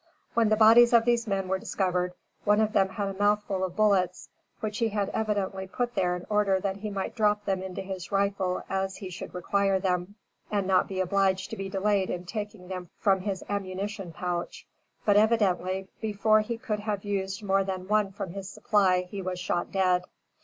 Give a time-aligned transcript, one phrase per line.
[0.33, 2.13] When the bodies of these men were discovered,
[2.43, 6.25] one of them had a mouthful of bullets, which he had evidently put there in
[6.27, 10.15] order that he might drop them into his rifle as he should require them,
[10.49, 14.65] and not be obliged to be delayed in taking them from his ammunition pouch;
[15.05, 19.37] but, evidently, before he could have used more than one from this supply, he was
[19.39, 20.05] shot dead.